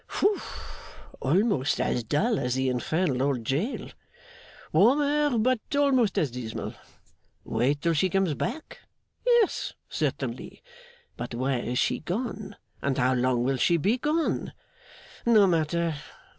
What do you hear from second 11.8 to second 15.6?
gone, and how long will she be gone? No